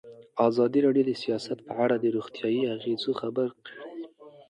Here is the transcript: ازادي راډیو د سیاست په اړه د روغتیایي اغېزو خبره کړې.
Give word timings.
ازادي 0.47 0.79
راډیو 0.85 1.07
د 1.07 1.11
سیاست 1.23 1.57
په 1.67 1.73
اړه 1.83 1.95
د 1.99 2.05
روغتیایي 2.15 2.61
اغېزو 2.75 3.11
خبره 3.21 3.49
کړې. 3.65 3.73